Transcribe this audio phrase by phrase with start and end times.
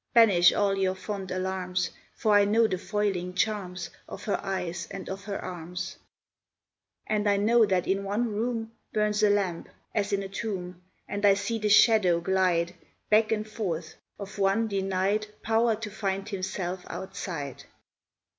[0.15, 5.07] Banish all your fond alarms, For I know the foiling charms Of her eyes and
[5.07, 5.97] of her arms,
[7.05, 11.23] And I know that in one room Burns a lamp as in a tomb; And
[11.23, 12.73] I see the shadow glide,
[13.11, 17.65] Back and forth, of one denied Power to find himself outside.